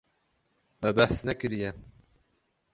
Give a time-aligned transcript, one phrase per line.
[0.81, 1.71] Me behs nekiriye.